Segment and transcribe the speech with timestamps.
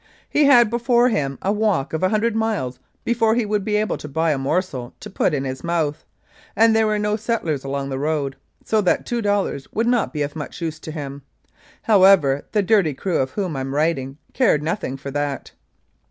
[0.27, 4.07] He had before him a walk of 100 miles before he would be able to
[4.07, 6.03] buy a morsel to put in his mouth,
[6.55, 8.35] and there were no settlers along the road,
[8.65, 11.21] so that two dollars would not be of much use to him.
[11.83, 15.51] However, the dirty crew of whom I am writing cared nothing for that.